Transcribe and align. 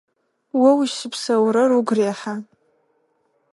О 0.67 0.69
узыщыпсэурэр 0.79 1.71
угу 1.79 1.93
рехьа? 1.97 2.35